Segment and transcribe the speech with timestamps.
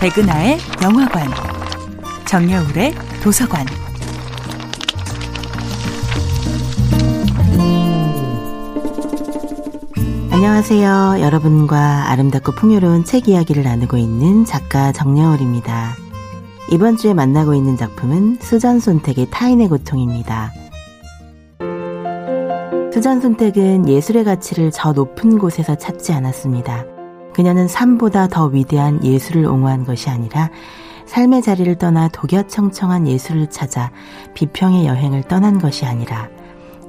[0.00, 1.26] 백은하의 영화관,
[2.24, 3.66] 정여울의 도서관.
[10.30, 11.16] 안녕하세요.
[11.20, 15.96] 여러분과 아름답고 풍요로운 책 이야기를 나누고 있는 작가 정여울입니다.
[16.70, 20.52] 이번 주에 만나고 있는 작품은 수전 손택의 타인의 고통입니다.
[22.94, 26.97] 수전 손택은 예술의 가치를 저 높은 곳에서 찾지 않았습니다.
[27.32, 30.50] 그녀는 삶보다 더 위대한 예술을 옹호한 것이 아니라
[31.06, 33.90] 삶의 자리를 떠나 독야청청한 예술을 찾아
[34.34, 36.28] 비평의 여행을 떠난 것이 아니라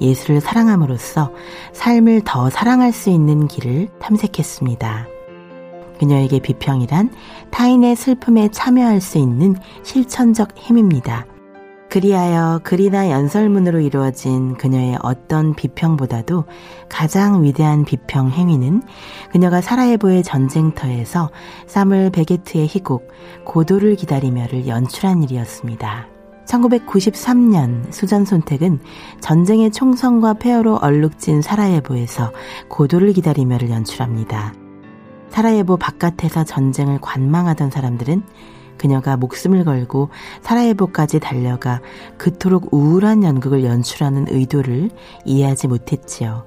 [0.00, 1.32] 예술을 사랑함으로써
[1.72, 5.06] 삶을 더 사랑할 수 있는 길을 탐색했습니다.
[5.98, 7.10] 그녀에게 비평이란
[7.50, 11.26] 타인의 슬픔에 참여할 수 있는 실천적 힘입니다.
[11.96, 16.44] 그리하여 글이나 연설문으로 이루어진 그녀의 어떤 비평보다도
[16.90, 18.82] 가장 위대한 비평 행위는
[19.30, 21.30] 그녀가 사라예보의 전쟁터에서
[21.66, 23.08] 사물 베게트의 희곡
[23.46, 26.06] 고도를 기다리며를 연출한 일이었습니다.
[26.44, 28.78] 1993년 수전 손택은
[29.22, 32.30] 전쟁의 총성과 폐허로 얼룩진 사라예보에서
[32.68, 34.52] 고도를 기다리며를 연출합니다.
[35.30, 38.22] 사라예보 바깥에서 전쟁을 관망하던 사람들은
[38.78, 40.10] 그녀가 목숨을 걸고
[40.42, 41.80] 사라예보까지 달려가
[42.16, 44.90] 그토록 우울한 연극을 연출하는 의도를
[45.24, 46.44] 이해하지 못했지요.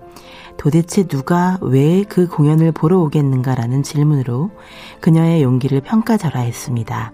[0.57, 4.51] 도대체 누가 왜 그 공연을 보러 오겠는가라는 질문으로
[4.99, 7.13] 그녀의 용기를 평가절하했습니다.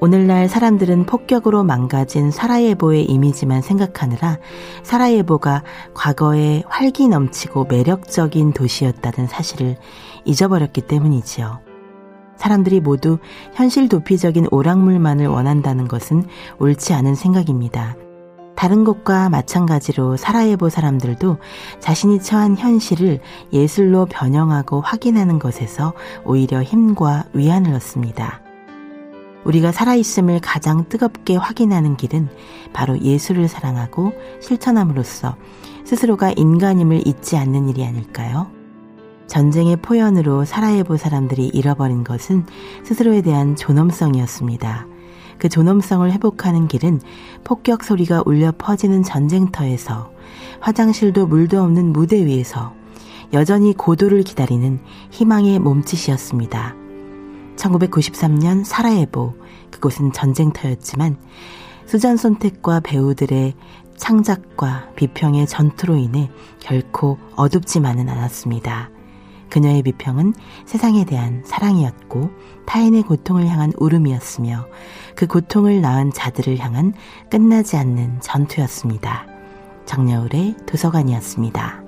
[0.00, 4.38] 오늘날 사람들은 폭격으로 망가진 사라예보의 이미지만 생각하느라
[4.82, 5.62] 사라예보가
[5.94, 9.76] 과거에 활기 넘치고 매력적인 도시였다는 사실을
[10.24, 11.73] 잊어버렸기 때문이지요.
[12.44, 13.16] 사람들이 모두
[13.54, 16.24] 현실 도피적인 오락물만을 원한다는 것은
[16.58, 17.96] 옳지 않은 생각입니다.
[18.54, 21.38] 다른 곳과 마찬가지로 사라예보 사람들도
[21.80, 23.20] 자신이 처한 현실을
[23.54, 25.94] 예술로 변형하고 확인하는 것에서
[26.26, 28.42] 오히려 힘과 위안을 얻습니다.
[29.44, 32.28] 우리가 살아있음을 가장 뜨겁게 확인하는 길은
[32.74, 35.36] 바로 예술을 사랑하고 실천함으로써
[35.86, 38.63] 스스로가 인간임을 잊지 않는 일이 아닐까요?
[39.26, 42.44] 전쟁의 포연으로 사라예보 사람들이 잃어버린 것은
[42.84, 44.86] 스스로에 대한 존엄성이었습니다.
[45.38, 47.00] 그 존엄성을 회복하는 길은
[47.42, 50.10] 폭격 소리가 울려 퍼지는 전쟁터에서
[50.60, 52.72] 화장실도 물도 없는 무대 위에서
[53.32, 54.78] 여전히 고도를 기다리는
[55.10, 56.76] 희망의 몸짓이었습니다.
[57.56, 59.34] 1993년 사라예보,
[59.70, 61.16] 그곳은 전쟁터였지만
[61.86, 63.54] 수잔 선택과 배우들의
[63.96, 66.30] 창작과 비평의 전투로 인해
[66.60, 68.93] 결코 어둡지만은 않았습니다.
[69.50, 70.34] 그녀의 비평은
[70.66, 72.30] 세상에 대한 사랑이었고
[72.66, 74.66] 타인의 고통을 향한 울음이었으며
[75.14, 76.92] 그 고통을 낳은 자들을 향한
[77.30, 79.26] 끝나지 않는 전투였습니다.
[79.86, 81.83] 정여울의 도서관이었습니다.